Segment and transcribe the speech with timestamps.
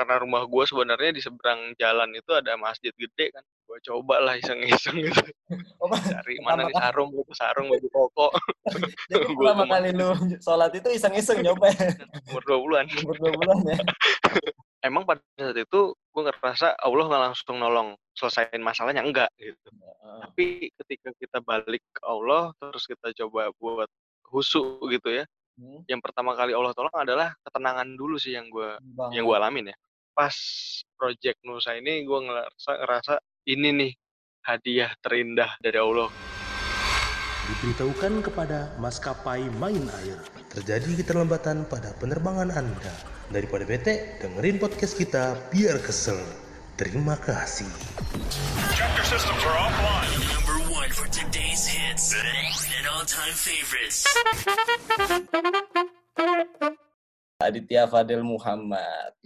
[0.00, 3.44] karena rumah gue sebenarnya di seberang jalan itu ada masjid gede kan.
[3.68, 5.20] Gue coba lah iseng-iseng gitu.
[5.76, 8.28] Oh, cari mana nih sarung gitu sarung baju koko.
[9.12, 10.08] Jadi pertama kali lu
[10.40, 11.92] sholat itu iseng-iseng nyoba ya?
[12.32, 12.84] umur dua bulan.
[13.04, 13.78] Umur dua bulan ya.
[14.80, 19.04] emang pada saat itu gue ngerasa Allah nggak langsung nolong selesaiin masalahnya?
[19.04, 19.68] Enggak gitu.
[20.24, 23.92] Tapi ketika kita balik ke Allah terus kita coba buat
[24.32, 25.28] husu gitu ya
[25.60, 28.80] Hmm, yang pertama kali Allah tolong adalah ketenangan dulu sih yang gue
[29.12, 29.76] yang gue alamin ya
[30.12, 30.34] pas
[30.98, 33.14] project Nusa ini gue ngerasa ngerasa
[33.48, 33.92] ini nih
[34.44, 36.10] hadiah terindah dari Allah
[37.50, 40.22] Diberitahukan kepada maskapai main air,
[40.54, 42.94] terjadi keterlambatan pada penerbangan Anda.
[43.26, 46.22] Daripada bete, dengerin podcast kita biar kesel.
[46.78, 47.66] Terima kasih.
[48.70, 50.14] Chapter systems are offline.
[50.30, 54.06] Number one for today's hits and all-time favorites.
[57.42, 59.16] Aditya Fadil Muhammad.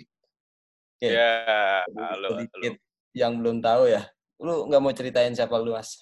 [1.04, 1.32] Oke, ya
[1.84, 2.28] halo, halo.
[2.32, 2.74] sedikit
[3.12, 4.08] yang belum tahu ya.
[4.40, 6.00] Lu nggak mau ceritain siapa lu, Mas?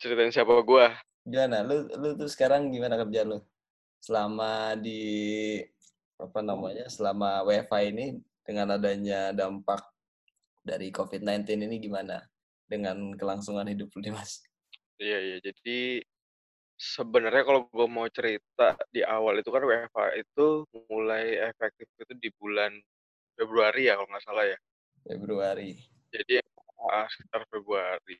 [0.00, 0.86] ceritain siapa gue
[1.28, 1.60] Gimana?
[1.60, 3.44] Lu lu tuh sekarang gimana kerja lu?
[4.00, 5.60] Selama di
[6.16, 6.88] apa namanya?
[6.88, 8.16] Selama WFH ini
[8.48, 9.84] dengan adanya dampak
[10.64, 12.24] dari COVID-19 ini gimana?
[12.64, 14.40] Dengan kelangsungan hidup lu nih, Mas?
[14.96, 16.00] Iya iya jadi
[16.80, 22.32] sebenarnya kalau gue mau cerita di awal itu kan WFH itu mulai efektif itu di
[22.40, 22.72] bulan
[23.34, 24.58] Februari ya kalau nggak salah ya.
[25.04, 25.76] Februari.
[26.14, 26.40] Jadi
[26.90, 28.18] ah, sekitar Februari.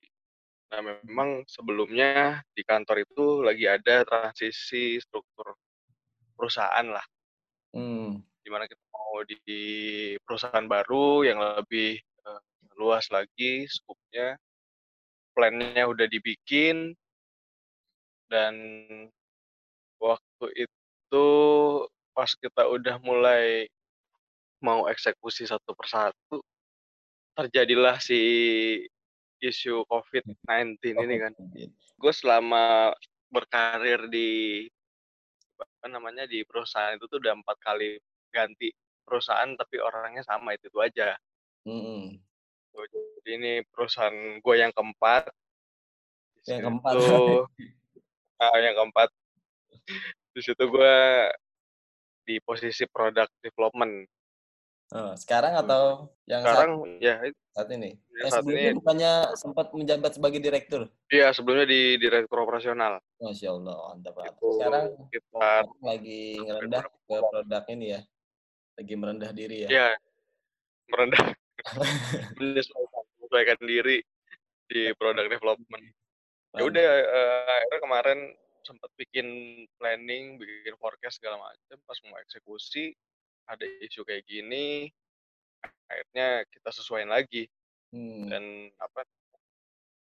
[0.74, 5.54] Nah memang sebelumnya di kantor itu lagi ada transisi struktur
[6.34, 7.04] perusahaan lah,
[7.74, 8.18] Hmm.
[8.42, 9.62] di mana kita mau di
[10.26, 12.40] perusahaan baru yang lebih eh,
[12.74, 14.34] luas lagi skupnya,
[15.34, 16.94] plannya udah dibikin
[18.26, 18.54] dan
[20.02, 21.26] waktu itu
[22.14, 23.70] pas kita udah mulai
[24.64, 26.40] mau eksekusi satu persatu
[27.36, 28.20] terjadilah si
[29.44, 31.32] isu COVID-19 ini kan.
[32.00, 32.96] Gue selama
[33.28, 34.64] berkarir di
[35.54, 38.00] apa namanya di perusahaan itu tuh udah empat kali
[38.32, 38.72] ganti
[39.04, 41.12] perusahaan tapi orangnya sama itu, itu aja.
[41.68, 42.16] Hmm.
[42.72, 42.88] Tuh,
[43.20, 45.28] Jadi ini perusahaan gue yang keempat.
[46.48, 46.94] Yang keempat.
[48.42, 49.08] ah, yang keempat.
[50.34, 50.96] Di situ gue
[52.24, 54.08] di posisi product development.
[54.92, 57.14] Oh, sekarang atau yang saat, Sekarang ya
[57.50, 57.96] saat ini?
[58.14, 60.86] yang Eh, saat sebelumnya ini bukannya sempat menjabat sebagai direktur?
[61.08, 63.00] iya sebelumnya di direktur operasional.
[63.16, 64.14] Masya Allah, mantap.
[64.22, 68.00] Itu Sekarang sekitar lagi ngerendah ke produk ini ya?
[68.74, 69.68] Lagi merendah diri ya?
[69.72, 69.88] ya
[70.90, 71.24] merendah
[72.38, 73.98] menyesuaikan, menyesuaikan diri
[74.68, 75.84] di product development.
[76.54, 78.18] Ya udah eh, akhirnya kemarin
[78.62, 79.26] sempat bikin
[79.76, 82.94] planning, bikin forecast segala macam pas mau eksekusi
[83.44, 84.88] ada isu kayak gini
[85.88, 87.48] akhirnya kita sesuaiin lagi
[87.94, 88.26] Hmm.
[88.26, 88.42] dan
[88.82, 89.06] apa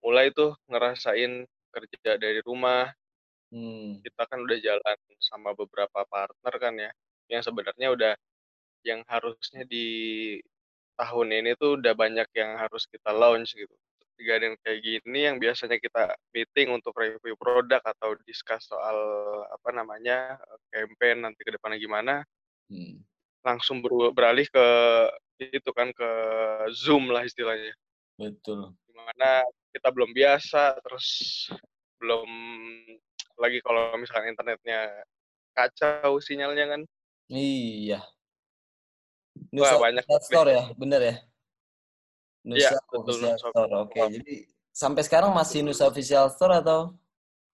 [0.02, 1.42] mulai tuh ngerasain
[1.74, 2.94] kerja dari rumah
[3.52, 4.00] Hmm.
[4.00, 6.90] kita kan udah jalan sama beberapa partner kan ya
[7.28, 8.12] yang sebenarnya udah
[8.86, 10.38] yang harusnya di
[10.96, 13.72] tahun ini tuh udah banyak yang harus kita launch gitu
[14.16, 18.96] kejadian kayak gini yang biasanya kita meeting untuk review produk atau discuss soal
[19.50, 20.38] apa namanya
[20.70, 22.22] campaign nanti ke depannya gimana
[22.72, 23.04] Hmm.
[23.42, 24.66] Langsung ber- beralih ke
[25.42, 26.10] itu kan ke
[26.70, 27.74] Zoom lah istilahnya
[28.14, 28.70] Betul.
[28.86, 29.42] di mana
[29.74, 31.06] kita belum biasa terus
[31.98, 32.28] belum
[33.38, 34.86] lagi kalau misalkan internetnya
[35.52, 36.82] kacau sinyalnya kan
[37.32, 38.04] Iya.
[39.56, 40.28] Wah, Nusa banyak Official nih.
[40.28, 41.16] Store ya, bener ya?
[42.44, 43.72] Nusa Iya, betul, Nusa Store.
[43.88, 44.34] Oke, jadi
[44.68, 46.92] sampai sekarang masih Nusa Official Store atau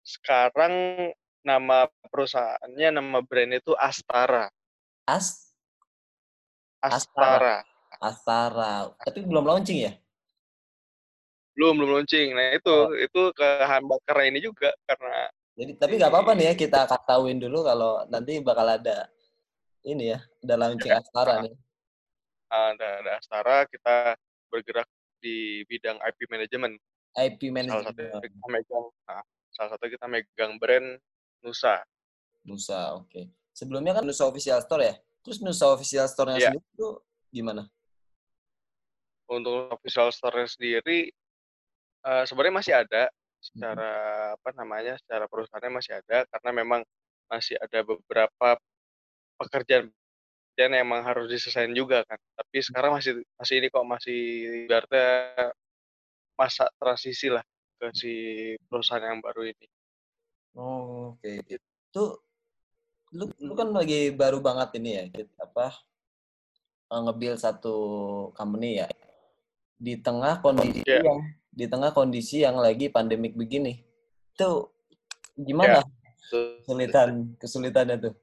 [0.04, 0.75] sekarang
[1.41, 4.50] nama perusahaannya nama brand itu Astara
[5.09, 5.51] As
[6.82, 7.62] Astara
[8.03, 8.91] Astara?
[8.98, 9.93] Tapi belum launching ya?
[11.53, 12.97] belum belum launching nah itu Oh.
[12.97, 17.60] itu kehambat karena ini juga karena Jadi tapi nggak apa-apa nih ya kita ketahuin dulu
[17.60, 19.04] kalau nanti bakal ada
[19.84, 21.53] ini ya, ada launching Astara nih.
[22.48, 24.16] ada, ada Astara kita
[24.48, 24.89] bergerak
[25.21, 26.80] di bidang IP management
[27.21, 30.89] IP salah satu Management kita megang nah, salah satu kita megang brand
[31.45, 31.84] Nusa
[32.48, 33.30] Nusa, oke.
[33.54, 34.95] Sebelumnya kan Nusa Official Store ya?
[35.22, 36.51] Terus Nusa Official Store-nya Iya.
[36.53, 36.89] sendiri itu
[37.30, 37.65] gimana?
[39.33, 41.09] untuk official store sendiri
[42.04, 43.09] eh, sebenarnya masih ada
[43.41, 43.91] secara
[44.36, 46.80] apa namanya secara perusahaannya masih ada karena memang
[47.33, 48.60] masih ada beberapa
[49.41, 49.89] pekerjaan
[50.60, 54.18] yang emang harus diselesaikan juga kan tapi sekarang masih masih ini kok masih
[54.68, 55.09] ibaratnya
[56.36, 57.41] masa transisi lah
[57.80, 58.13] ke si
[58.68, 59.66] perusahaan yang baru ini
[60.53, 61.41] Oh, oke.
[61.48, 62.21] Itu
[63.12, 65.76] lu lu kan lagi baru banget ini ya, gitu, apa
[66.92, 67.76] eh, nge-build satu
[68.32, 68.88] company ya
[69.82, 71.03] di tengah kondisi Iya.
[71.03, 71.18] yang
[71.53, 73.82] di tengah kondisi yang lagi pandemik begini.
[74.32, 74.72] Itu
[75.36, 75.84] gimana
[76.32, 76.64] Tuh.
[76.64, 78.14] kesulitan kesulitannya tuh?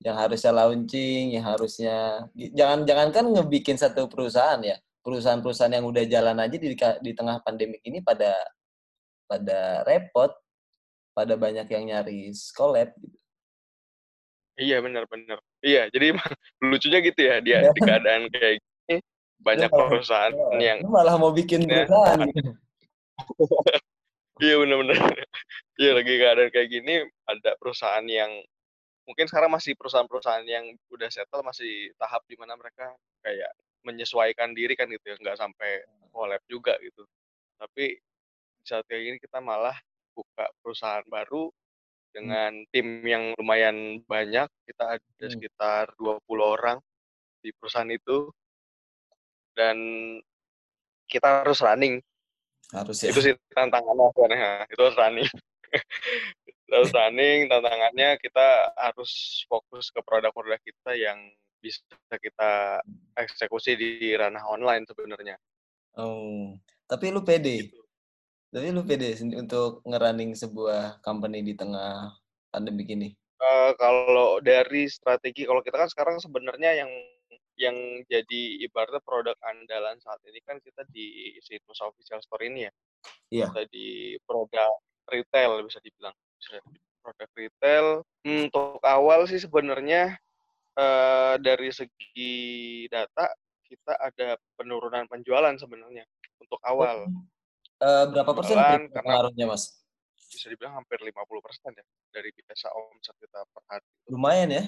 [0.00, 1.96] Yang harusnya launching, yang harusnya
[2.56, 4.80] jangan jangankan ngebikin satu perusahaan ya.
[5.04, 8.32] Perusahaan-perusahaan yang udah jalan aja di di tengah pandemik ini pada
[9.28, 10.32] pada repot,
[11.12, 13.19] pada banyak yang nyari collab gitu.
[14.54, 15.38] Iya benar-benar.
[15.60, 16.30] Iya, jadi emang
[16.60, 17.70] lucunya gitu ya dia Iya.
[17.70, 18.96] di keadaan kayak gini
[19.40, 21.86] banyak malah- perusahaan yang Lu malah mau bikin Ya.
[21.86, 22.50] perusahaan gitu.
[24.38, 24.96] iya benar-benar.
[25.76, 26.94] Iya lagi keadaan kayak gini
[27.24, 28.30] ada perusahaan yang
[29.04, 33.50] mungkin sekarang masih perusahaan-perusahaan yang udah settle masih tahap di mana mereka kayak
[33.80, 35.82] menyesuaikan diri kan gitu ya, nggak sampai
[36.12, 37.02] collab juga gitu.
[37.56, 37.96] Tapi
[38.60, 39.74] saat kayak gini kita malah
[40.12, 41.48] buka perusahaan baru
[42.10, 44.46] dengan tim yang lumayan banyak.
[44.66, 45.30] Kita ada Hmm.
[45.30, 46.78] sekitar 20 orang
[47.40, 48.28] di perusahaan itu
[49.54, 49.76] dan
[51.06, 51.98] kita harus running
[52.70, 53.10] Harus ya.
[53.10, 55.26] itu sih tantangannya sebenarnya itu harus running
[56.70, 58.46] harus running tantangannya kita
[58.78, 59.10] harus
[59.50, 61.18] fokus ke produk-produk kita yang
[61.58, 61.82] bisa
[62.14, 62.78] kita
[63.18, 65.36] eksekusi di ranah online sebenarnya
[65.98, 66.54] Oh,
[66.86, 67.66] tapi lu pede.
[67.66, 67.79] gitu.
[68.50, 72.10] Tapi lu pede untuk ngerunning sebuah company di tengah
[72.50, 73.08] pandemi ini.
[73.40, 76.90] Eh, kalau dari strategi kalau kita kan sekarang sebenarnya yang
[77.54, 77.76] yang
[78.10, 82.72] jadi ibaratnya produk andalan saat ini kan kita di situs official store ini ya.
[83.30, 83.46] Iya.
[83.48, 84.76] bisa di produk
[85.08, 86.12] retail bisa dibilang.
[86.36, 86.58] Bisa
[87.00, 87.86] produk retail.
[88.26, 90.18] Hmm, untuk awal sih sebenarnya
[90.74, 92.34] eh, dari segi
[92.90, 93.30] data
[93.70, 96.02] kita ada penurunan penjualan sebenarnya
[96.42, 97.06] untuk awal
[97.80, 98.56] Eh, berapa persen
[98.92, 99.80] pengaruhnya, Mas?
[100.30, 101.82] bisa dibilang hampir 50% ya
[102.14, 104.64] dari biasa omset kita per hari Lumayan ya?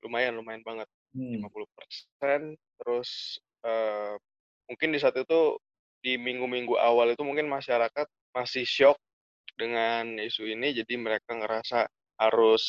[0.00, 1.40] lumayan lumayan banget Hmm.
[1.42, 3.10] 50% terus
[3.64, 4.14] eh,
[4.68, 5.58] mungkin di saat itu
[5.98, 8.94] di minggu-minggu awal itu mungkin masyarakat masih shock
[9.58, 11.88] dengan isu ini jadi mereka ngerasa
[12.20, 12.64] harus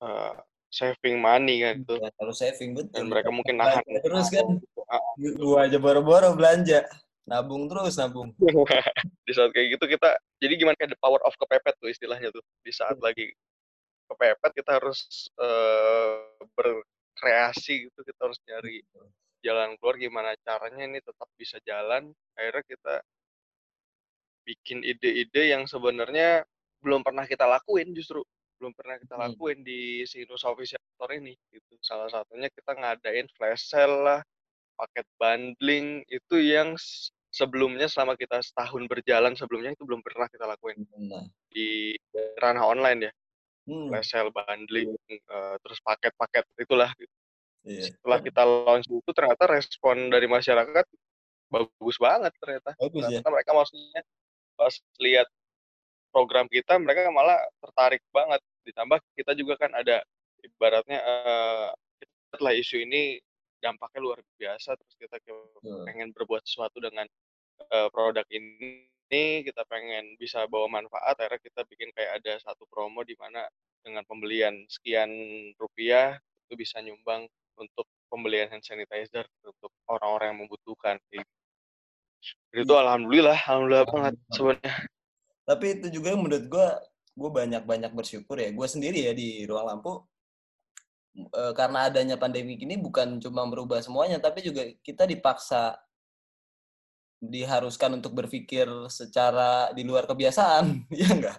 [0.00, 0.34] eh,
[0.72, 2.94] saving money kan gitu Ya, harus saving betul.
[2.94, 4.46] dan mereka mungkin nahan terus kan.
[4.88, 5.02] Ah,
[5.36, 6.86] Gua aja boro-boro belanja.
[7.22, 8.34] Nabung terus, nabung.
[9.26, 12.42] di saat kayak gitu kita jadi gimana kayak the power of kepepet tuh istilahnya tuh.
[12.66, 13.30] Di saat lagi
[14.10, 15.06] kepepet kita harus
[15.38, 16.18] eh,
[16.52, 18.82] berkreasi gitu kita harus nyari
[19.42, 22.10] jalan keluar gimana caranya ini tetap bisa jalan.
[22.34, 22.94] Akhirnya kita
[24.42, 26.42] bikin ide-ide yang sebenarnya
[26.82, 28.26] belum pernah kita lakuin justru.
[28.58, 29.30] Belum pernah kita Hmm.
[29.30, 31.74] lakuin di Sinus Official Store ini gitu.
[31.78, 34.20] Salah satunya kita ngadain flash sale lah
[34.82, 36.74] paket bundling itu yang
[37.30, 41.22] sebelumnya selama kita setahun berjalan sebelumnya itu belum pernah kita lakuin Nah.
[41.48, 41.94] di
[42.36, 43.12] ranah online ya
[43.62, 43.94] Hmm.
[44.02, 47.14] sale bundling eh, terus paket-paket itulah gitu.
[47.62, 47.94] Iya.
[47.94, 50.82] setelah kita launch itu ternyata respon dari masyarakat
[51.46, 53.22] bagus banget ternyata Bagus ya.
[53.22, 54.02] ternyata mereka maksudnya
[54.58, 55.28] pas lihat
[56.10, 60.02] program kita mereka malah tertarik banget ditambah kita juga kan ada
[60.42, 61.68] ibaratnya eh,
[62.34, 63.22] setelah isu ini
[63.62, 65.86] dampaknya luar biasa terus kita Betul.
[65.86, 67.06] pengen berbuat sesuatu dengan
[67.70, 73.06] eh, produk ini kita pengen bisa bawa manfaat akhirnya kita bikin kayak ada satu promo
[73.06, 73.46] di mana
[73.84, 75.10] dengan pembelian sekian
[75.60, 76.18] rupiah
[76.48, 77.28] itu bisa nyumbang
[77.60, 81.40] untuk pembelian hand sanitizer untuk orang-orang yang membutuhkan kayak gitu.
[82.52, 84.74] Dan itu alhamdulillah alhamdulillah banget sebenarnya
[85.42, 86.68] Tapi itu juga menurut gue,
[87.18, 88.54] gue banyak-banyak bersyukur ya.
[88.54, 90.06] Gue sendiri ya di ruang lampu,
[91.16, 95.76] eh, karena adanya pandemi ini bukan cuma merubah semuanya, tapi juga kita dipaksa
[97.22, 101.38] diharuskan untuk berpikir secara di luar kebiasaan, ya enggak?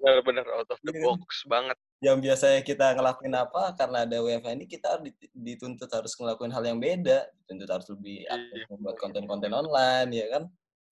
[0.00, 1.04] benar-benar out of the Iya.
[1.04, 6.12] box banget Yang biasanya kita ngelakuin apa, karena ada WFH ini kita harus dituntut harus
[6.16, 8.66] ngelakuin hal yang beda, dituntut harus lebih aktif Iya.
[8.72, 10.42] membuat konten-konten online, ya kan?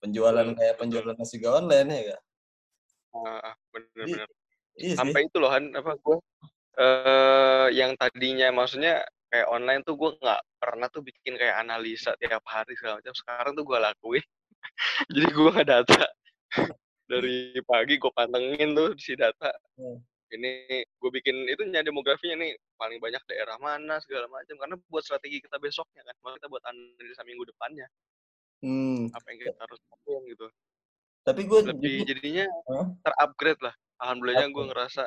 [0.04, 2.20] Penjualan kayak penjualan nasi juga online, ya enggak?
[3.16, 4.28] Ah, bener-bener
[4.78, 5.00] Iya sih.
[5.00, 6.16] sampai itu loh Han apa gue
[6.78, 12.42] eh yang tadinya maksudnya kayak online tuh gue nggak pernah tuh bikin kayak analisa tiap
[12.48, 13.14] hari segala macam.
[13.14, 14.24] Sekarang tuh gue lakuin.
[15.14, 16.04] Jadi gue nggak data.
[17.08, 19.52] Dari pagi gue pantengin tuh si data.
[19.78, 20.00] Hmm.
[20.28, 24.60] ini gue bikin itu demografinya nih paling banyak daerah mana segala macam.
[24.60, 27.88] Karena buat strategi kita besoknya kan Maksudnya kita buat analisa minggu depannya.
[28.58, 29.06] Hmm.
[29.14, 30.46] apa yang kita harus lakuin gitu.
[31.22, 32.86] Tapi gue lebih jadinya Hah?
[33.06, 33.74] terupgrade lah.
[34.02, 35.02] Alhamdulillahnya gue ngerasa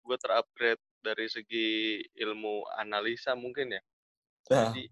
[0.00, 3.82] gue terupgrade dari segi ilmu analisa mungkin ya.
[4.50, 4.84] Nah, jadi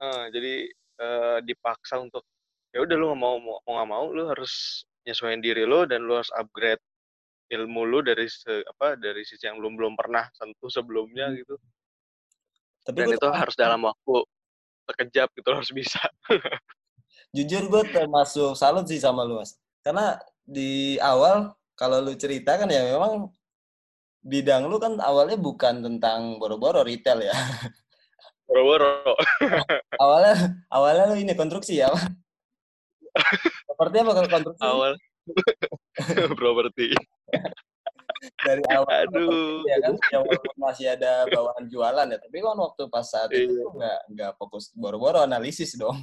[0.00, 0.54] eh, jadi
[1.00, 2.24] eh, dipaksa untuk
[2.70, 6.14] ya udah lu nggak mau mau nggak mau lu harus nyesuaiin diri lu dan lu
[6.16, 6.80] harus upgrade
[7.50, 11.38] ilmu lu dari se, apa dari sisi yang belum belum pernah sentuh sebelumnya Hmm.
[11.42, 11.54] gitu.
[12.86, 14.16] Tapi dan itu harus dalam waktu
[14.88, 16.00] sekejap gitu harus bisa.
[17.36, 19.58] Jujur gue termasuk salut sih sama lu mas.
[19.82, 23.30] Karena di awal kalau lu cerita kan ya memang
[24.20, 27.32] bidang lu kan awalnya bukan tentang boro-boro retail ya.
[28.48, 29.16] boro-boro
[30.02, 30.34] awalnya
[30.68, 31.88] awalnya lu ini konstruksi ya.
[33.66, 34.62] Seperti apa kalau konstruksi?
[34.62, 34.92] awal
[36.40, 36.90] properti
[38.44, 42.82] dari awal aduh ya kan ya walaupun masih ada bawaan jualan ya tapi kan waktu
[42.92, 43.64] pas saat itu Iya.
[43.72, 45.96] nggak nggak fokus boro-boro analisis dong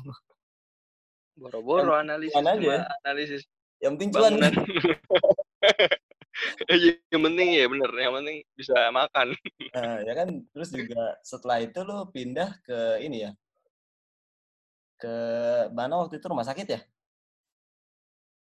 [1.38, 2.90] boro-boro analisis aja.
[3.06, 3.42] analisis
[3.78, 4.34] yang penting cuan
[7.14, 9.34] yang penting ya bener yang penting bisa makan.
[9.74, 10.28] Nah, ya kan?
[10.54, 13.32] Terus juga setelah itu lu pindah ke ini ya?
[14.98, 15.16] Ke
[15.74, 16.82] mana waktu itu rumah sakit ya?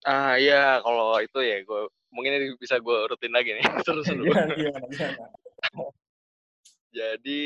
[0.03, 1.83] Ah iya kalau itu ya gue
[2.13, 5.27] mungkin ini bisa gue urutin lagi nih seru-seru gimana gimana gimana
[6.93, 7.41] jadi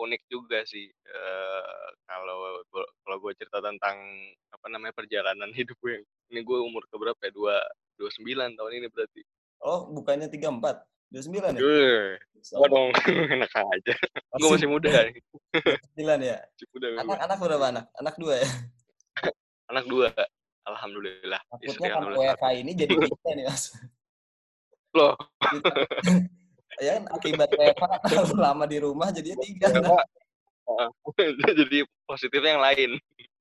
[0.00, 4.00] unik juga sih eh, kalau gua, kalau gue cerita tentang
[4.48, 6.00] apa namanya perjalanan hidup gue
[6.32, 7.32] ini gue umur keberapa ya?
[7.34, 7.56] Dua
[8.00, 9.20] dua sembilan tahun ini berarti
[9.64, 10.84] oh bukannya tiga empat?
[11.10, 11.60] Dua sembilan ya?
[11.60, 12.88] Gue, dong
[13.34, 13.94] enak aja.
[14.38, 14.88] Gue masih muda.
[14.88, 15.10] Ya?
[15.98, 17.00] Masih muda gue.
[17.02, 17.84] anak anak berapa anak?
[17.98, 18.48] Anak dua ya?
[19.70, 20.08] Anak dua,
[20.66, 21.42] alhamdulillah.
[21.62, 22.38] Istri takutnya kan.
[22.38, 23.64] WFH ini jadi kita nih mas.
[24.90, 25.14] Loh,
[26.82, 27.04] ya kan?
[27.14, 29.66] Akibat WFH terlalu lama di rumah jadinya tiga.
[30.66, 30.90] Uh,
[31.66, 32.90] jadi positifnya yang lain.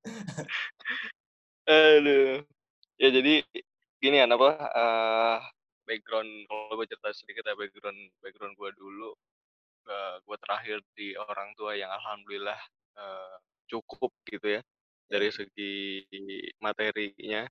[1.70, 2.42] Aduh.
[3.00, 3.46] Ya jadi
[4.02, 5.38] gini kan apa eh,
[5.90, 9.10] background kalau gue cerita sedikit ya background background gue dulu
[9.90, 12.60] eh, gue terakhir di orang tua yang alhamdulillah
[13.02, 13.36] eh,
[13.70, 14.62] cukup gitu ya
[15.10, 16.06] dari segi
[16.62, 17.50] materinya.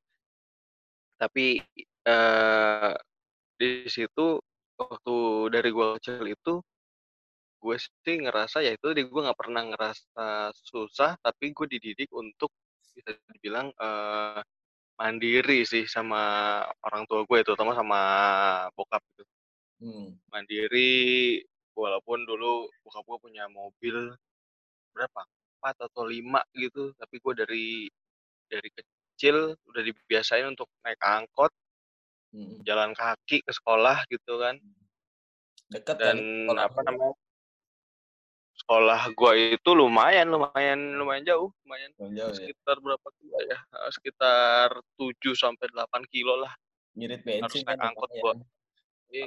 [1.18, 1.58] Tapi
[2.06, 2.92] eh,
[3.58, 4.38] di situ
[4.78, 5.16] waktu
[5.50, 6.54] dari gue kecil itu
[7.58, 12.54] gue sih ngerasa ya itu gue nggak pernah ngerasa susah tapi gue dididik untuk
[12.94, 14.40] bisa dibilang eh,
[14.98, 16.20] mandiri sih sama
[16.82, 18.00] orang tua gue terutama sama
[18.74, 19.24] bokap gitu
[19.86, 20.18] hmm.
[20.34, 21.38] mandiri
[21.78, 24.10] walaupun dulu bokap gue punya mobil
[24.90, 25.22] berapa
[25.58, 27.68] empat atau lima gitu tapi gue dari
[28.50, 31.54] dari kecil udah dibiasain untuk naik angkot
[32.34, 32.66] hmm.
[32.66, 34.58] jalan kaki ke sekolah gitu kan
[35.70, 36.62] dekat kan dan sekolah.
[36.66, 37.14] apa namanya
[38.68, 42.36] sekolah gua itu lumayan lumayan lumayan jauh lumayan Oh, jauh ya.
[42.36, 43.56] sekitar berapa kilo ya?
[43.56, 44.68] Eh, sekitar
[45.00, 46.52] 7 sampai 8 kilo lah.
[46.92, 48.34] Ngirit harus bensin naik kan angkot pokoknya gua.
[48.36, 48.38] Kan.
[49.08, 49.26] iya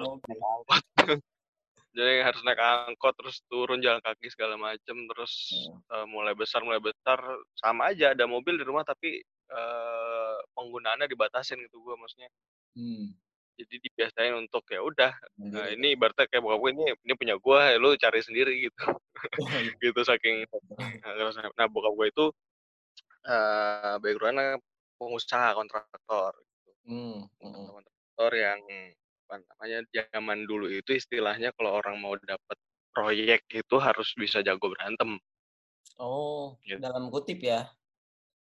[0.00, 0.16] Oh,
[0.56, 0.84] angkot.
[2.00, 5.32] Jadi harus naik angkot terus turun jalan kaki segala macem terus
[5.92, 7.20] eh, mulai besar mulai besar
[7.60, 9.20] sama aja ada mobil di rumah tapi
[9.52, 12.32] eh, penggunaannya dibatasin gitu gua maksudnya.
[12.72, 13.12] Hmm.
[13.60, 17.72] Jadi dibiasain untuk ya udah nah, ini ibaratnya kayak bokap gue ini ini punya gua
[17.72, 18.84] ya lu cari sendiri gitu
[19.36, 19.72] Oh, iya.
[19.84, 20.48] gitu saking
[21.04, 22.24] nah, nah bokap gue itu
[23.28, 24.56] eh backgroundnya
[24.96, 26.70] pengusaha kontraktor gitu.
[26.88, 27.66] Hmm, hmm.
[27.68, 28.60] kontraktor yang
[29.28, 32.56] apa namanya zaman dulu itu istilahnya kalau orang mau dapat
[32.90, 35.20] proyek itu harus bisa jago berantem
[36.00, 36.80] Oh, Gitu.
[36.80, 37.68] dalam kutip ya.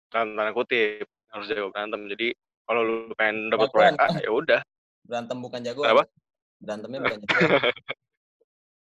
[0.08, 2.32] kan tanda kutip harus jago berantem jadi
[2.64, 4.62] kalau lu pengen dapat proyek A ya udah
[5.04, 5.88] Berantem bukan jagoan.
[5.92, 6.06] Kenapa?
[6.64, 7.74] Berantemnya bukan jagoan.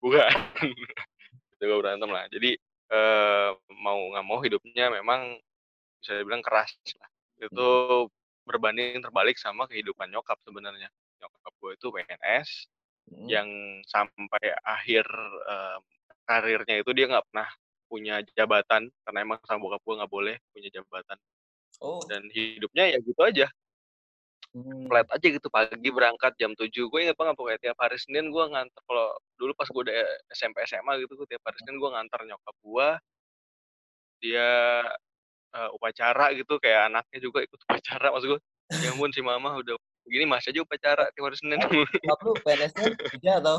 [0.01, 0.29] bukan
[1.61, 2.57] jago berantem lah jadi
[2.91, 3.49] eh
[3.85, 5.37] mau nggak mau hidupnya memang
[6.01, 7.69] bisa dibilang keras lah itu
[8.49, 10.89] berbanding terbalik sama kehidupan nyokap sebenarnya
[11.21, 12.51] nyokap gue itu PNS
[13.11, 13.27] Hmm.
[13.27, 13.49] yang
[13.91, 15.03] sampai akhir
[15.51, 15.79] eh,
[16.23, 17.49] karirnya itu dia nggak pernah
[17.91, 21.19] punya jabatan karena emang sama bokap gue nggak boleh punya jabatan
[21.83, 23.51] Oh, dan hidupnya ya gitu aja
[24.55, 24.87] hmm.
[24.91, 28.45] flat aja gitu pagi berangkat jam 7 gue inget banget pokoknya tiap hari Senin gue
[28.51, 29.97] nganter kalau dulu pas gue udah
[30.35, 32.89] SMP SMA gitu gue tiap hari Senin gue nganter nyokap gue
[34.21, 34.51] dia
[35.57, 38.41] eh, upacara gitu kayak anaknya juga ikut upacara maksud gue
[38.71, 39.75] ya ampun si mama udah
[40.07, 42.87] begini masih aja upacara tiap hari Senin Bokap lu PNS-nya
[43.19, 43.59] tiga atau?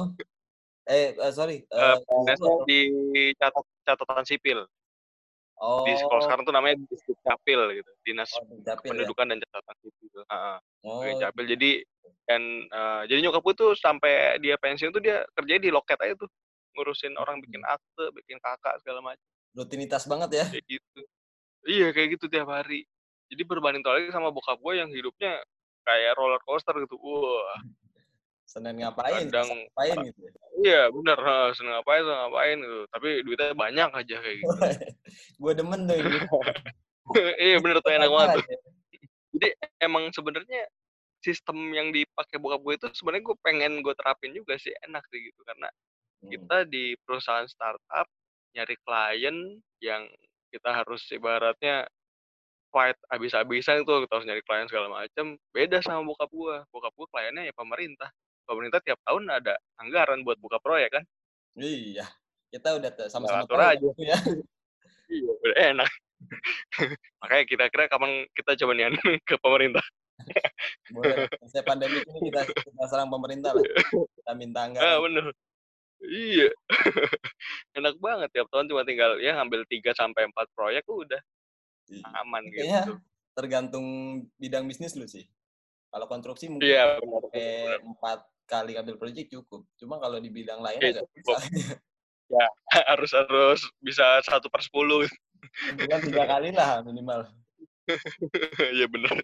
[0.89, 1.61] Eh, eh, sorry.
[1.61, 2.89] Eh, eh, atau- di
[3.37, 4.65] catat catatan sipil
[5.59, 8.91] oh, di kalau sekarang tuh namanya Distrik Capil gitu dinas oh, di Capil ya.
[8.95, 10.57] pendudukan dan catatan sipil Heeh.
[10.85, 11.45] Oh, Oke, Capil.
[11.49, 11.71] Jadi
[12.29, 16.13] dan eh, jadi nyokap gue tuh sampai dia pensiun tuh dia kerja di loket aja
[16.15, 16.29] tuh
[16.77, 20.45] ngurusin orang bikin akte, bikin kakak segala macam rutinitas banget ya.
[20.47, 21.01] kayak gitu.
[21.67, 22.87] Iya kayak gitu tiap hari.
[23.31, 25.39] Jadi berbanding lagi sama bokap gue yang hidupnya
[25.83, 26.95] kayak roller coaster gitu.
[26.99, 27.59] Wah,
[28.51, 29.31] Senin ngapain?
[29.31, 30.19] Kadang- ngapain gitu.
[30.27, 30.31] ya.
[30.59, 31.17] iya bener.
[31.55, 32.79] Seneng ngapain, seneng ngapain gitu.
[32.91, 34.51] Tapi duitnya banyak aja kayak gitu.
[35.41, 36.37] gue demen tuh gitu.
[37.47, 38.29] iya bener tuh enak banget.
[38.35, 38.43] tuh.
[39.31, 39.47] Jadi
[39.79, 40.67] emang sebenarnya
[41.21, 45.31] sistem yang dipakai bokap gue itu sebenarnya gue pengen gue terapin juga sih enak sih
[45.31, 45.71] gitu karena
[46.21, 46.29] Hmm.
[46.29, 48.05] kita di perusahaan startup
[48.53, 49.33] nyari klien
[49.81, 50.05] yang
[50.53, 51.89] kita harus ibaratnya
[52.69, 57.07] fight habis-habisan tuh kita harus nyari klien segala macam beda sama bokap gua bokap gua
[57.09, 61.03] kliennya ya pemerintah pemerintah tiap tahun ada anggaran buat buka proyek kan
[61.53, 62.07] Iya.
[62.47, 63.87] Kita udah sama-sama tahu aja.
[63.97, 64.17] ya.
[65.07, 65.91] iya udah enak
[67.19, 68.87] makanya kita kira kapan kita coba nih
[69.21, 69.83] ke pemerintah
[70.91, 71.25] Boleh.
[71.41, 73.65] Selesai pandemi ini kita, kita serang pemerintah lah.
[73.89, 74.99] Kita minta ah anggaran.
[75.01, 75.25] bener
[76.01, 76.49] iya
[77.77, 81.21] enak banget tiap tahun cuma tinggal ya ngambil 3 sampai empat proyek udah
[81.89, 82.07] Iya.
[82.23, 82.93] aman Kayaknya gitu
[83.31, 83.85] tergantung
[84.37, 85.27] bidang bisnis lu sih.
[85.91, 87.79] Kalau konstruksi mungkin iya benar sampai benar.
[87.83, 89.67] empat kali ambil proyek cukup.
[89.75, 91.35] Cuma kalau di bidang lain Iya, agak cukup.
[91.35, 91.43] susah.
[92.95, 95.03] harus harus bisa satu per sepuluh
[95.67, 97.27] Minimal tiga kali lah minimal.
[98.77, 99.19] iya benar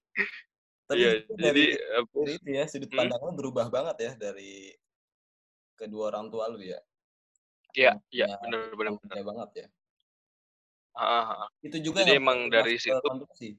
[0.91, 2.99] Tapi iya itu jadi dari, eh, dari itu ya sudut Hmm?
[2.99, 4.75] pandang lu berubah banget ya dari
[5.79, 6.79] kedua orang tua lu ya.
[7.77, 9.67] iya iya benar benar benar banget ya.
[10.97, 11.45] Ah.
[11.61, 13.55] Itu juga Jadi emang dari situ konstruksi.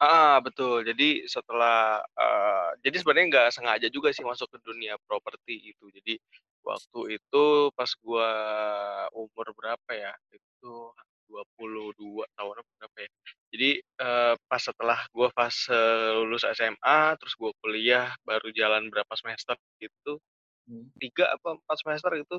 [0.00, 0.84] Ah betul.
[0.84, 6.20] Jadi setelah eh, jadi sebenarnya nggak sengaja juga sih masuk ke dunia properti itu jadi
[6.66, 7.44] waktu itu
[7.78, 8.28] pas gua
[9.14, 10.12] umur berapa ya?
[10.34, 10.92] Itu
[11.26, 13.10] 22 tahun apa berapa ya?
[13.54, 15.74] Jadi eh, pas setelah gua fase
[16.22, 20.20] lulus SMA terus gua kuliah baru jalan berapa semester gitu
[20.66, 20.90] Hmm.
[20.98, 22.36] tiga apa empat semester itu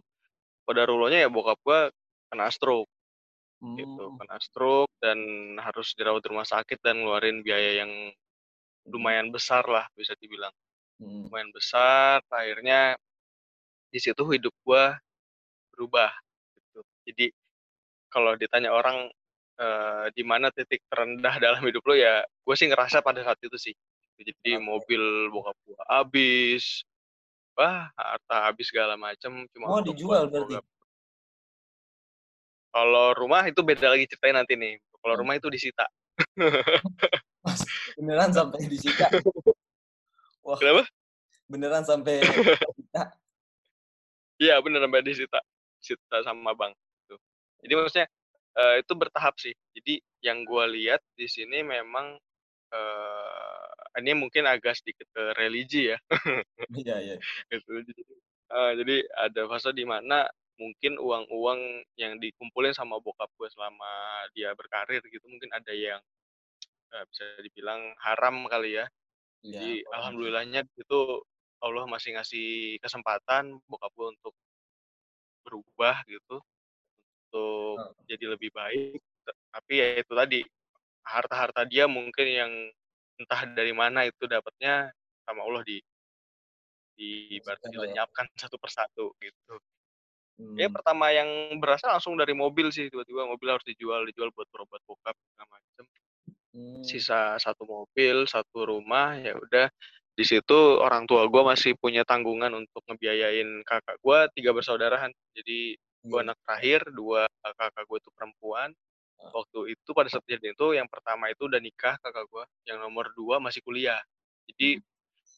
[0.68, 1.88] pada rulonya ya bokap gua
[2.32, 2.92] kena stroke
[3.58, 4.18] gitu Hmm.
[4.22, 5.18] kena stroke dan
[5.58, 7.92] harus dirawat di rumah sakit dan ngeluarin biaya yang
[8.86, 10.54] lumayan besar lah bisa dibilang
[10.98, 11.30] Hmm.
[11.30, 12.98] lumayan besar akhirnya
[13.94, 14.98] di situ hidup gua
[15.74, 16.10] berubah
[16.58, 17.26] gitu jadi
[18.10, 19.10] kalau ditanya orang
[19.58, 23.58] eh, di mana titik terendah dalam hidup lo ya gue sih ngerasa pada saat itu
[23.58, 23.74] sih
[24.18, 24.66] jadi Oke.
[24.66, 25.02] mobil
[25.34, 26.82] bokap gua habis
[27.58, 30.58] wah harta habis segala macem cuma untuk dijual berarti.
[32.71, 35.19] Kalau rumah itu beda lagi ceritanya nanti nih kalau Oh.
[35.24, 35.88] rumah itu disita
[37.45, 37.62] Mas,
[37.95, 39.08] beneran sampai disita.
[40.43, 40.84] Wah, kenapa
[41.47, 43.13] beneran sampai disita.
[44.38, 45.39] Iya bener sampai disita,
[45.82, 46.75] disita sama bank.
[47.10, 47.17] Tuh.
[47.63, 48.08] Jadi maksudnya
[48.58, 49.53] eh, itu bertahap sih.
[49.73, 52.17] Jadi yang gua lihat di sini memang
[52.73, 53.67] eh
[54.03, 55.97] ini mungkin agak sedikit ke religi ya.
[56.69, 57.15] Iya, iya.
[57.53, 57.82] gitu.
[57.82, 58.01] Jadi,
[58.53, 60.27] eh, jadi ada fase di mana
[60.60, 61.62] mungkin uang-uang
[62.02, 63.89] yang dikumpulin sama bokap gue selama
[64.36, 66.02] dia berkarir gitu mungkin ada yang
[66.96, 68.86] eh, bisa dibilang haram kali ya.
[69.46, 69.93] Iya, Jadi paham.
[70.02, 71.00] alhamdulillahnya itu
[71.63, 72.48] Allah masih ngasih
[72.84, 74.34] kesempatan bokap gue untuk
[75.46, 76.38] berubah gitu,
[77.30, 77.93] untuk Oh.
[78.10, 79.00] jadi lebih baik.
[79.54, 80.39] Tapi ya itu tadi
[81.08, 82.52] harta-harta dia mungkin yang
[83.22, 84.91] entah dari mana itu dapatnya
[85.28, 85.78] sama Allah di
[86.98, 87.98] di ibaratnya Masukkan lah ya.
[88.04, 89.54] dilenyapkan satu persatu gitu.
[90.38, 90.76] Ya Hmm.
[90.78, 95.17] pertama yang berasa langsung dari mobil sih tiba-tiba mobil harus dijual dijual buat berobat bokap
[95.17, 95.86] segala macem.
[96.54, 96.82] Hmm.
[96.86, 99.69] Sisa satu mobil satu rumah ya udah
[100.17, 105.78] di situ orang tua gue masih punya tanggungan untuk ngebiayain kakak gue tiga bersaudarahan jadi
[105.78, 106.26] gue Iya.
[106.26, 108.69] anak terakhir dua kakak gue itu perempuan
[109.17, 109.34] Ah.
[109.34, 113.10] waktu itu pada saat kejadian itu yang pertama itu udah nikah kakak gue yang nomor
[113.17, 113.97] dua masih kuliah
[114.50, 114.78] jadi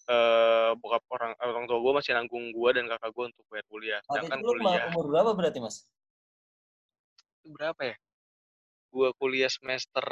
[0.10, 4.00] eh bokap orang orang tua gue masih nanggung gue dan kakak gue untuk bayar kuliah
[4.10, 5.86] sedangkan itu kuliah umur berapa berarti, Mas?
[7.40, 7.96] itu berapa ya
[8.90, 10.06] gue kuliah semester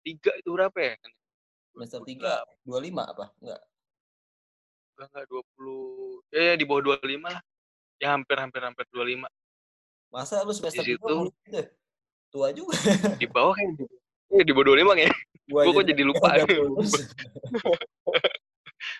[0.00, 0.96] tiga itu berapa ya
[1.74, 3.34] Semester 3, 25 apa?
[3.42, 3.60] Enggak.
[4.94, 7.42] enggak enggak dua puluh ya, ya di bawah dua lima lah
[7.98, 9.28] ya hampir hampir hampir dua lima
[10.08, 11.60] Masa lu semester 3 situ- gitu?
[12.32, 12.78] Tua juga.
[13.20, 13.74] di bawah kan
[14.32, 15.10] ya di bawah dua lima ya
[15.44, 16.32] Gua kok jadi lupa.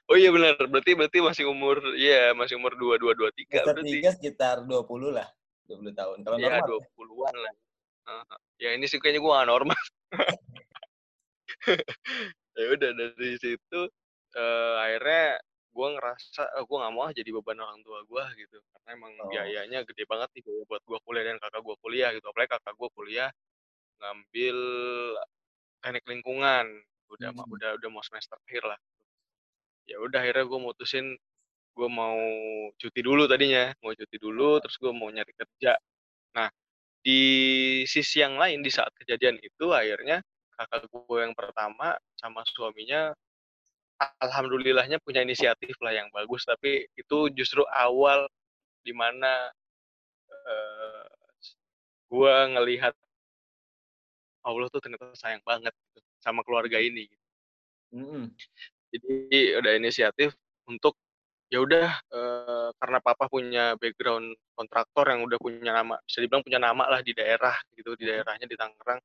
[0.05, 4.05] oh iya benar berarti berarti masih umur ya masih umur dua dua dua tiga berarti
[4.05, 5.29] 3 sekitar 20 lah.
[5.65, 6.17] 20 tahun.
[6.21, 6.69] Kalau ya normal.
[6.69, 7.55] dua puluhan lah
[8.05, 8.37] Heeh.
[8.61, 9.81] ya ini sih kayaknya gua gak normal
[12.55, 13.81] ya udah dari situ
[14.37, 15.41] eh, akhirnya
[15.73, 19.13] gua ngerasa eh, gua nggak mau ah jadi beban orang tua gua gitu karena emang
[19.19, 19.29] Oh.
[19.33, 22.91] biayanya gede banget nih buat gua kuliah dan kakak gua kuliah gitu apalagi kakak gua
[22.93, 23.31] kuliah
[23.99, 24.59] ngambil
[25.81, 26.67] teknik lingkungan
[27.09, 27.49] udah Hmm.
[27.49, 28.79] udah udah mau semester akhir lah
[29.85, 31.07] ya udah akhirnya gue mutusin
[31.75, 32.19] gue mau
[32.79, 35.75] cuti dulu tadinya mau cuti dulu terus gue mau nyari kerja.
[36.39, 36.49] Nah
[37.05, 37.21] di
[37.85, 40.25] sisi yang lain di saat kejadian itu akhirnya
[40.57, 43.13] kakak gue yang pertama sama suaminya
[44.23, 48.27] alhamdulillahnya punya inisiatif lah yang bagus tapi itu justru awal
[48.83, 49.51] di mana
[50.31, 51.07] eh,
[52.09, 52.95] gue ngelihat
[54.45, 57.09] Allah tuh ternyata sayang banget gitu sama keluarga ini
[57.95, 58.35] Mm-mm.
[58.95, 60.31] Jadi udah inisiatif
[60.71, 60.95] untuk
[61.53, 66.61] ya udah eh, karena papa punya background kontraktor yang udah punya nama bisa dibilang punya
[66.63, 69.01] nama lah di daerah gitu di daerahnya di Tangerang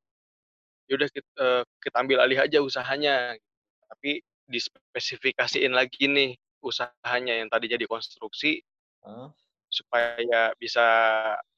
[0.89, 3.37] ya udah kita, eh, kita ambil alih aja usahanya.
[3.85, 6.33] Tapi dispesifikasiin lagi nih
[6.65, 8.59] usahanya yang tadi jadi konstruksi
[9.05, 9.29] Hah?
[9.69, 10.81] supaya bisa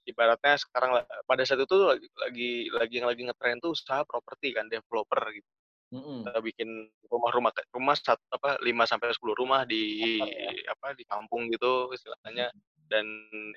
[0.03, 4.67] ibaratnya sekarang pada saat itu lagi lagi lagi yang lagi ngetren tuh usaha properti kan
[4.67, 5.47] developer gitu
[5.91, 6.23] Mm-mm.
[6.23, 10.71] kita bikin rumah-rumah rumah satu apa 5 sampai 10 rumah di ya?
[10.71, 12.47] apa di kampung gitu istilahnya.
[12.87, 13.07] Dan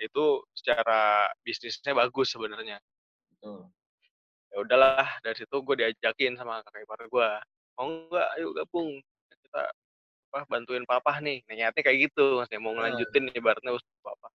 [0.03, 2.79] itu secara bisnisnya bagus sebenarnya.
[3.35, 3.71] Betul.
[4.55, 7.31] ya udahlah dari situ gue diajakin sama kakak ipar gue
[7.79, 8.29] mau nggak?
[8.39, 8.99] Ayo gabung.
[9.31, 9.63] Kita
[10.35, 11.43] apa bantuin papa nih.
[11.47, 14.29] Niatnya kayak gitu maksudnya mau ngelanjutin ibaratnya usaha papa.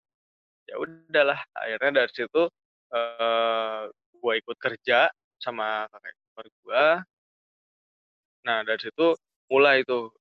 [0.70, 2.42] Ya udahlah akhirnya dari situ
[2.94, 3.82] eh
[4.18, 6.84] gue ikut kerja sama kakak ipar gue
[8.46, 9.14] nah dari situ
[9.50, 10.12] mulai tuh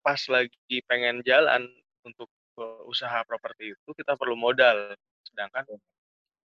[0.00, 1.66] pas lagi pengen jalan
[2.06, 2.28] untuk
[2.60, 4.94] eh, usaha properti itu kita perlu modal
[5.26, 5.64] sedangkan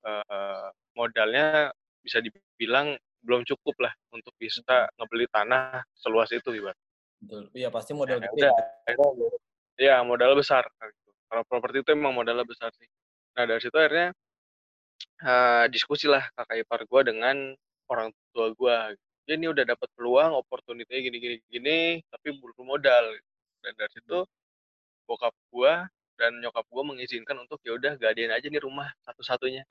[0.06, 4.64] eh, modalnya bisa dibilang belum cukup lah untuk bisa
[4.96, 6.76] ngebeli tanah seluas itu ibarat
[7.20, 7.52] Betul.
[7.52, 8.48] Iya pasti modal Ya gede.
[8.48, 8.52] udah,
[8.88, 9.28] akhirnya
[9.76, 11.10] ya modal besar gitu.
[11.28, 12.88] kalau properti itu emang modalnya besar sih
[13.36, 14.16] nah dari situ akhirnya
[15.20, 17.36] eh, diskusi lah kakak ipar gue dengan
[17.92, 18.76] orang tua gue
[19.30, 21.78] dia ini udah dapat peluang opportunity gini gini gini
[22.10, 23.14] tapi butuh modal.
[23.62, 24.26] Dan dari situ
[25.06, 25.72] bokap gue
[26.18, 29.62] dan nyokap gue mengizinkan untuk ya udah gadein aja nih rumah satu-satunya.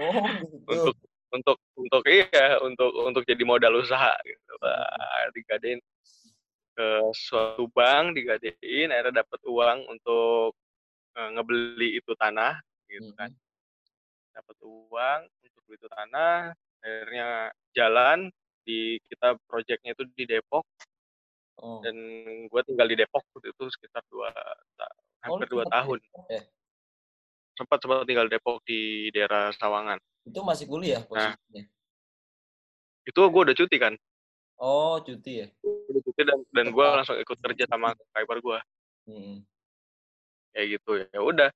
[0.00, 0.16] Oh
[0.48, 0.64] gitu.
[0.64, 0.96] untuk
[1.28, 4.52] untuk untuk iya untuk untuk jadi modal usaha gitu.
[4.64, 5.84] Wah, digadein
[6.72, 10.56] ke suatu bank digadein akhirnya dapat uang untuk
[11.20, 13.28] eh, ngebeli itu tanah gitu kan.
[13.28, 14.32] Mm-mm.
[14.32, 18.32] dapat uang untuk beli itu tanah akhirnya jalan
[18.64, 20.64] di kita proyeknya itu di Depok
[21.54, 21.78] Oh.
[21.86, 21.94] dan
[22.50, 24.26] gue tinggal di Depok waktu itu sekitar dua
[24.74, 24.90] ta-
[25.24, 26.42] Oh, hampir dua tahun ya?
[27.54, 28.80] sempat sempat tinggal di Depok di
[29.14, 31.30] daerah Sawangan Itu masih kuliah Nah.
[31.38, 31.62] posisinya.
[33.04, 33.94] itu gue udah cuti kan
[34.58, 35.48] Oh cuti ya.
[35.62, 38.58] udah cuti dan dan gue langsung ikut kerja sama kakak gue
[39.06, 39.36] Mm-mm.
[40.50, 41.48] kayak gitu ya udah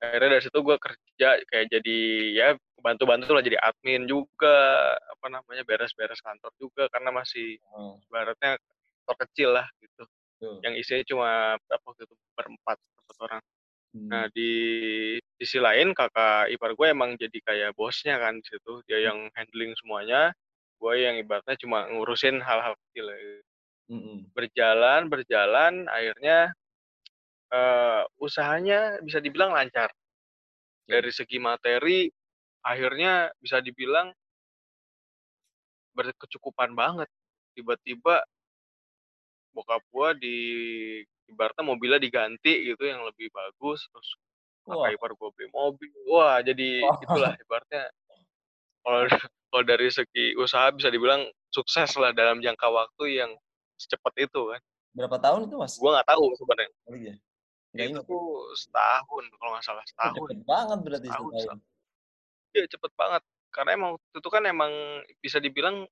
[0.00, 1.98] akhirnya dari situ gue kerja kayak jadi
[2.32, 2.48] ya
[2.80, 4.56] bantu-bantu lah jadi admin juga
[4.96, 8.56] apa namanya beres-beres kantor juga karena masih Oh, ibaratnya
[9.04, 10.04] kantor kecil lah gitu.
[10.40, 10.56] Betul.
[10.64, 11.30] yang isinya cuma
[11.68, 12.14] berapa waktu itu?
[12.32, 13.42] Berempat empat orang.
[13.90, 14.06] Hmm.
[14.06, 14.50] nah di
[15.34, 18.80] sisi lain kakak ipar gue emang jadi kayak bosnya kan di situ.
[18.88, 20.32] Dia yang handling semuanya.
[20.80, 23.12] Gue yang ibaratnya cuma ngurusin hal-hal kecil
[23.90, 24.30] Mm-mm.
[24.32, 26.54] berjalan berjalan akhirnya
[27.50, 29.90] eh, usahanya bisa dibilang lancar
[30.86, 32.10] dari segi materi
[32.62, 34.10] akhirnya bisa dibilang
[35.94, 37.08] berkecukupan banget
[37.54, 38.22] tiba-tiba
[39.50, 40.36] bokap gua di
[41.26, 44.10] ibaratnya mobilnya diganti gitu yang lebih bagus terus
[44.66, 46.98] kakak ipar gua beli mobil wah jadi Wah.
[47.02, 47.82] itulah ibaratnya
[48.86, 49.00] kalau
[49.50, 53.30] kalau dari segi usaha bisa dibilang sukses lah dalam jangka waktu yang
[53.78, 54.60] secepat itu kan
[54.90, 55.74] Berapa tahun itu mas?
[55.78, 57.14] gua nggak tahu sebenarnya Oh, iya.
[57.70, 58.04] Nggak itu ingat.
[58.10, 58.24] tuh
[58.58, 61.60] setahun kalau nggak salah setahun cepet banget berarti Setahun, setahun.
[62.50, 63.22] Iya cepet banget.
[63.50, 64.72] Karena emang itu kan emang
[65.22, 65.86] bisa dibilang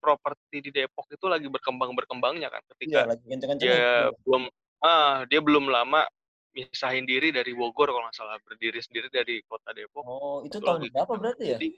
[0.00, 3.76] properti di Depok itu lagi berkembang berkembangnya kan Iya ketika lagi kenceng-kencengnya.
[3.76, 4.42] dia belum
[4.80, 6.08] ah dia belum lama
[6.56, 10.02] misahin diri dari Bogor kalau nggak salah berdiri sendiri dari kota Depok.
[10.02, 11.58] Oh itu Itu tahun lagi berapa berarti ya?
[11.60, 11.68] Jadi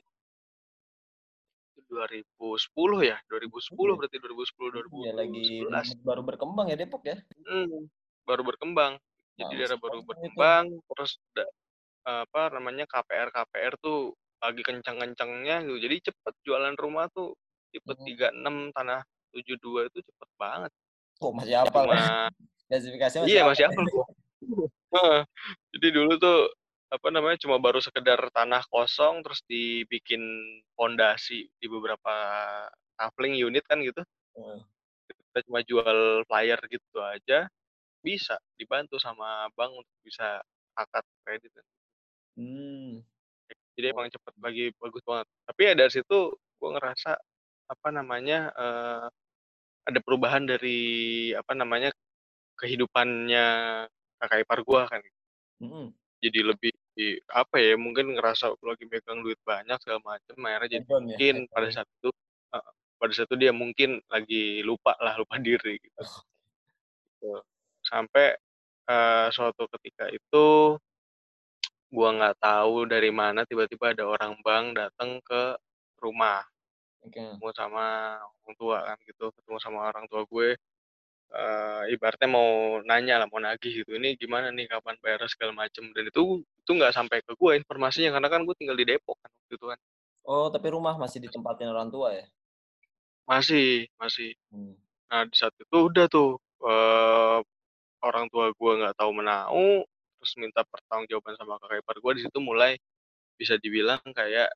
[1.77, 3.99] itu 2010 ya, 2010 Iya.
[4.01, 7.17] berarti 2010 Iya lagi 2011 baru berkembang ya Depok ya.
[7.45, 7.91] Hmm,
[8.25, 8.99] baru berkembang.
[9.37, 10.09] Jadi Males daerah baru itu.
[10.13, 11.53] berkembang terus da-
[12.03, 15.79] apa namanya KPR KPR tuh lagi kencang-kencangnya gitu.
[15.79, 17.35] Jadi cepet jualan rumah tuh
[17.71, 18.05] tipe Mhm.
[18.05, 19.01] 36 tanah
[19.33, 20.71] 72 itu cepet banget.
[21.23, 21.87] Kok masih hafal?
[21.87, 21.95] Cuma
[22.63, 24.07] Spesifikasinya masih iya masih gua.
[24.93, 25.21] Heeh.
[25.79, 26.39] Jadi dulu tuh
[26.93, 30.21] apa namanya cuma baru sekedar tanah kosong terus dibikin
[30.77, 32.13] pondasi di beberapa
[33.01, 34.03] coupling unit kan gitu.
[34.37, 34.59] Heeh.
[35.09, 37.49] Kita cuma jual flyer gitu aja
[38.03, 40.43] bisa dibantu sama bank untuk bisa
[40.75, 41.55] akad kredit.
[42.37, 43.01] Hmm.
[43.73, 43.93] Jadi Oh.
[43.97, 45.27] emang cepet lagi bagus banget.
[45.49, 47.17] Tapi ya dari situ gue ngerasa
[47.73, 49.07] apa namanya eh,
[49.89, 50.79] ada perubahan dari
[51.33, 51.91] apa namanya
[52.61, 53.47] kehidupannya
[54.21, 55.01] kakak ipar gue kan.
[55.63, 55.87] Mm-mm.
[56.23, 56.73] Jadi lebih
[57.33, 60.37] apa ya mungkin ngerasa lagi megang duit banyak segala macam.
[60.45, 61.77] Akhirnya jadi Hedon ya, mungkin pada hedon.
[61.81, 62.11] saat itu
[62.55, 66.03] eh, pada saat itu dia mungkin lagi lupa lah lupa diri gitu.
[67.19, 67.33] Gitu.
[67.93, 68.27] Sampai
[68.89, 70.47] eh, suatu ketika itu
[71.93, 75.61] gua nggak tahu dari mana tiba-tiba ada orang bank datang ke
[76.01, 76.41] rumah
[77.05, 77.21] Oke.
[77.21, 77.85] ketemu sama
[78.25, 80.57] orang tua kan gitu ketemu sama orang tua gue
[81.33, 85.89] eh, ibaratnya mau nanya lah, mau nagih gitu, "Ini gimana nih, kapan bayarnya?" Segala macem.
[85.97, 89.31] Dan itu itu nggak sampai ke gue informasinya, karena kan gue tinggal di Depok kan
[89.33, 89.79] waktu itu kan.
[90.29, 92.25] Oh, tapi rumah masih ditempatin orang tua ya?
[93.27, 94.37] Masih masih.
[94.53, 94.77] Hmm.
[95.11, 97.39] Nah, di saat itu udah tuh, eee,
[98.05, 99.85] orang tua gue nggak tahu menau,
[100.21, 102.79] terus minta pertanggungjawaban sama kakak ipar gue, di situ mulai
[103.41, 104.51] bisa dibilang kayak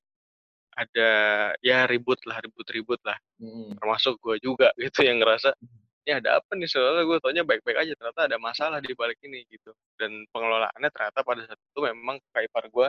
[0.77, 1.11] ada
[1.65, 3.17] ya ribut lah, ribut-ribut lah.
[3.41, 3.81] Mhm.
[3.81, 5.53] Termasuk gue juga gitu yang ngerasa,
[6.07, 9.45] "Ini ada apa nih?" Soalnya gue taunya baik-baik aja, ternyata ada masalah di balik ini
[9.49, 9.73] gitu.
[10.01, 12.89] Dan pengelolaannya ternyata pada saat itu memang kakak ipar gue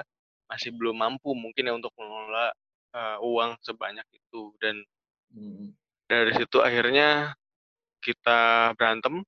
[0.52, 2.52] masih belum mampu mungkin ya untuk mengelola,
[2.96, 4.52] eee, uang sebanyak itu.
[4.64, 4.84] Dan
[5.36, 5.76] Mhm.
[6.08, 7.36] dari situ akhirnya
[8.04, 9.24] kita berantem,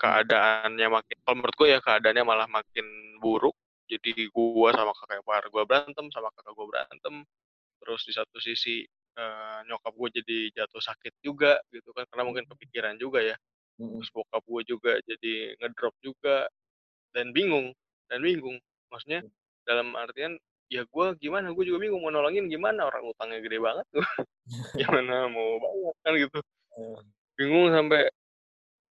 [0.00, 2.86] keadaannya makin kalau menurut gue ya keadaannya malah makin
[3.22, 3.54] buruk.
[3.90, 7.14] Jadi gue sama kakak ipar gue berantem, sama kakak gue berantem.
[7.82, 8.84] Terus di satu sisi,
[9.18, 13.36] eee, nyokap gue jadi jatuh sakit juga gitu kan, karena mungkin kepikiran juga ya.
[13.78, 13.98] Mhm.
[14.02, 16.46] Terus bokap gue juga jadi ngedrop juga,
[17.16, 17.72] dan bingung
[18.10, 18.58] dan bingung.
[18.92, 19.22] Maksudnya
[19.68, 20.36] dalam artian,
[20.72, 24.02] ya gue gimana, gue juga bingung mau nolongin gimana, orang utangnya gede banget tuh.
[25.02, 26.38] Gimana mau bayar kan gitu.
[26.76, 26.98] Heeh.
[27.38, 28.08] Bingung sampai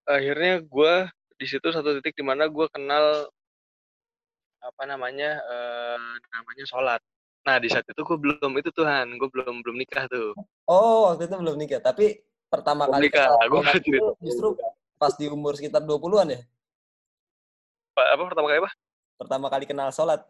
[0.05, 0.93] akhirnya gue
[1.37, 3.29] di situ satu titik di mana gue kenal
[4.61, 5.97] apa namanya, eee,
[6.37, 7.01] namanya sholat.
[7.41, 10.37] Nah, di saat itu gue belum itu tuh Han, gue belum belum nikah tuh.
[10.69, 14.53] Oh, waktu itu belum nikah, tapi pertama Belum kali nikah, gue itu justru
[15.01, 16.41] pas di umur sekitar 20-an ya?
[17.97, 18.71] Pa apa pertama kali apa?
[19.17, 20.21] Pertama kali kenal sholat.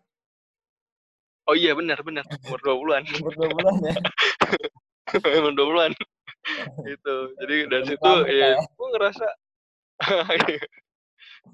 [1.52, 3.04] Oh iya benar benar, umur 20-an.
[3.20, 3.96] Umur 20-an ya?
[5.44, 5.92] Umur 20-an.
[6.90, 7.16] Gitu.
[7.38, 8.66] Jadi dari situ ya ya.
[8.66, 9.28] gue ngerasa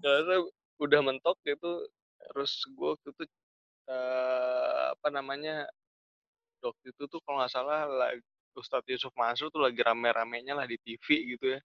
[0.01, 0.33] ngerasa
[0.79, 1.85] udah mentok gitu,
[2.31, 3.23] terus gue waktu itu,
[3.89, 5.65] eee, apa namanya,
[6.61, 8.19] waktu itu tuh kalau nggak salah lag
[8.57, 11.59] Ustadz Yusuf Mansur tuh lagi rame-ramenya lah di TV gitu ya.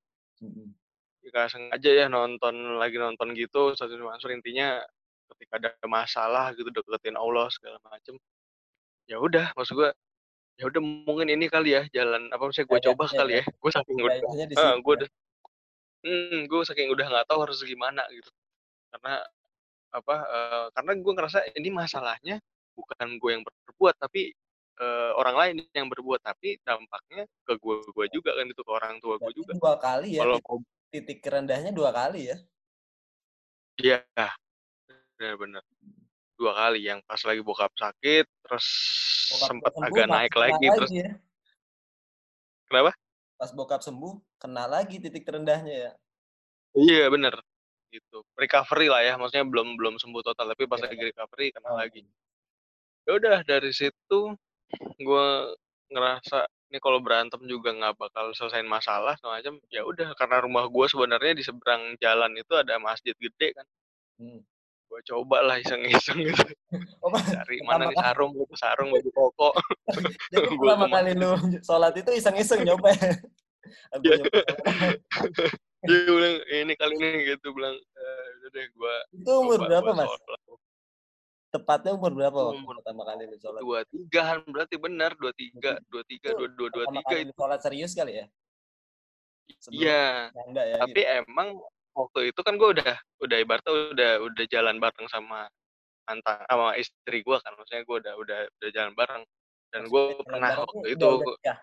[0.45, 0.77] Mhm.
[1.23, 4.83] Ya nggak sengaja ya nonton lagi nonton gitu Ustadz Yusuf Mansur intinya
[5.33, 8.21] ketika ada masalah gitu deketin Allah segala macem.
[9.09, 9.91] Ya udah maksud gue,
[10.61, 13.43] ya udah mungkin ini kali ya jalan apa maksudnya gue coba Hidayahnya kali ya?
[13.43, 13.45] ya.
[13.57, 14.97] Gue saking udah gue ya?
[15.01, 15.09] udah
[16.07, 18.31] mhm, gue saking udah nggak tahu harus gimana gitu.
[18.95, 19.23] Karena
[19.95, 22.37] apa, eee, karena gue ngerasa ini masalahnya
[22.79, 24.33] bukan gue yang berbuat, tapi,
[24.81, 29.17] eee, orang lain yang berbuat, tapi dampaknya ke gue-gue juga kan itu, ke orang tua
[29.23, 29.55] gue Berarti juga.
[29.57, 30.61] 2 kali ya Kalau tit kom
[30.93, 32.37] titik terendahnya 2 kali ya?
[33.81, 34.05] Iya,
[35.19, 35.63] bener bener.
[36.39, 38.67] 2 kali, yang pas lagi bokap sakit, terus
[39.31, 41.23] Bokap sempet udah sembuh agak naik kena lagi, terus lagi ya?
[42.71, 42.93] Kenapa?
[43.41, 45.93] Pas bokap sembuh, kena lagi titik terendahnya ya?
[46.75, 47.39] Iya bener,
[47.95, 48.27] gitu.
[48.35, 50.91] Recovery lah ya, maksudnya belum belum sembuh total, tapi pas Iya.
[50.91, 51.79] lagi recovery kena Oh.
[51.79, 52.03] lagi.
[53.07, 54.35] Ya udah dari situ
[54.99, 55.27] gue
[55.93, 60.65] ngerasa ini kalau berantem juga nggak bakal selesaiin masalah segala macam, ya udah karena rumah
[60.67, 63.67] gue sebenarnya di seberang jalan itu ada masjid gede kan.
[64.19, 64.41] Mhm.
[64.89, 66.45] Gue cobalah iseng-iseng gitu,
[67.05, 69.51] Oh, cari mana nih sarung gitu, sarung, baju koko.
[70.33, 73.13] jadi Gue pertama kali lu sholat itu iseng-iseng nyoba ya?
[73.95, 74.03] Aku.
[75.83, 79.91] Dia bilang, "Ini kali ini," gitu bilang, eee, "udah deh gue Itu umur coba berapa,
[79.99, 80.11] Mas?
[80.15, 80.31] sholat."
[81.53, 83.61] Tepatnya umur berapa waktu umur pertama kali lu sholat?
[83.61, 87.35] 23-an berarti bener, 23, 23, Itu 22, pertama 23 kali lu itu.
[87.37, 88.27] sholat serius kali ya?
[89.69, 91.19] Iya, ya tapi gitu?
[91.27, 91.49] emang
[91.93, 95.51] waktu itu kan gue udah udah ibaratnya udah udah jalan bareng sama
[96.09, 99.23] mantan sama istri gue kan, maksudnya gue udah udah udah jalan bareng.
[99.73, 101.59] Dan gue pernah waktu itu udah udah nikah?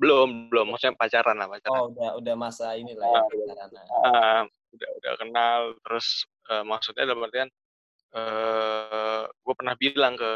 [0.00, 1.82] Belum belum, maksudnya pacaran lah, pacaran.
[1.84, 3.70] Oh, udah udah masa inilah ya, Heeh, pacaran,
[4.04, 4.42] heeh,
[4.76, 6.06] udah udah kenal, terus,
[6.50, 7.48] eee, maksudnya dalam artian,
[8.14, 10.30] eee, gue pernah bilang ke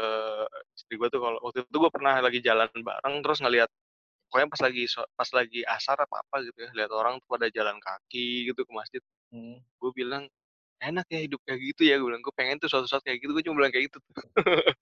[0.77, 3.69] istri gue tuh kalau waktu itu gue pernah lagi jalan bareng, terus ngelihat
[4.29, 4.83] pokoknya pas lagi
[5.17, 8.71] pas lagi asar apa apa gitu ya, lihat orang tuh pada jalan kaki gitu ke
[8.75, 9.01] masjid.
[9.31, 9.65] Mhm.
[9.81, 10.23] Gue bilang,
[10.83, 13.31] "Enak ya hidup kayak gitu ya," gue bilang, "gue pengen tuh suatu saat kayak gitu,"
[13.37, 13.99] gue cuma bilang kayak gitu.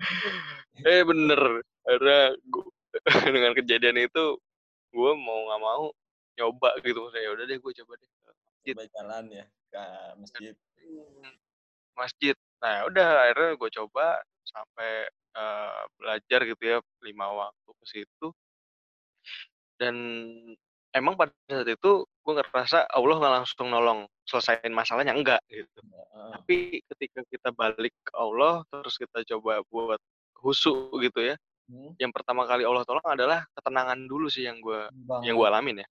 [0.88, 1.42] Eh bener,
[1.88, 2.62] akhirnya gu
[3.36, 4.26] dengan kejadian itu,
[4.94, 5.86] gue mau nggak mau
[6.38, 8.74] nyoba gitu, maksudnya ya udah deh gue coba deh ke masjid.
[8.78, 9.82] Coba jalan ya ke
[10.22, 10.54] masjid.
[10.84, 11.34] Mhm,
[11.98, 12.36] masjid.
[12.64, 14.06] Nah udah akhirnya gue coba
[14.48, 14.92] sampai,
[15.38, 18.28] eee, belajar gitu ya 5 waktu ke situ.
[19.80, 19.96] Dan
[20.94, 25.82] emang pada saat itu gue ngerasa Allah nggak langsung nolong, selesaiin masalahnya, enggak gitu.
[25.82, 26.30] Heeh.
[26.38, 26.56] Tapi
[26.94, 30.00] ketika kita balik ke Allah, terus kita coba buat
[30.38, 31.36] khusyuk gitu ya,
[31.70, 31.96] Mhm.
[31.96, 34.88] yang pertama kali Allah tolong adalah ketenangan dulu sih yang gue
[35.24, 35.36] yang Banget.
[35.36, 35.88] gue alamin ya.